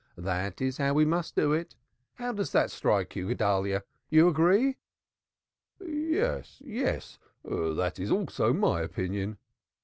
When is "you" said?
3.15-3.27, 4.09-4.27